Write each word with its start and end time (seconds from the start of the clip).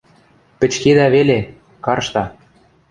Пӹчкедӓ 0.59 1.07
веле, 1.15 1.39
каршта... 1.85 2.25